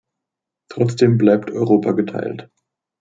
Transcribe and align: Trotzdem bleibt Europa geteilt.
Trotzdem 0.71 1.19
bleibt 1.19 1.51
Europa 1.51 1.91
geteilt. 1.91 2.49